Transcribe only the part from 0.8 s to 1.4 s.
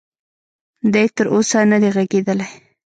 دې تر